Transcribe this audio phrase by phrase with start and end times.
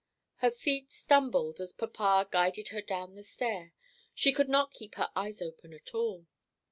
[0.37, 3.71] Her feet stumbled as papa guided her down the stair;
[4.15, 6.25] she could not keep her eyes open at all.